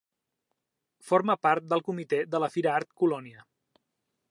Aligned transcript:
Forma 1.09 1.35
part 1.47 1.67
del 1.75 1.85
comitè 1.91 2.21
de 2.33 2.41
la 2.45 2.51
Fira 2.57 2.73
Art 2.79 2.91
Colònia. 3.03 3.49